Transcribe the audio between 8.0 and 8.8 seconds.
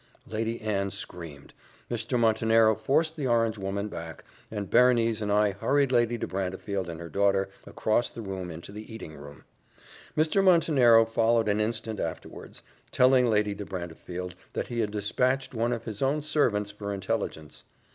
the hall into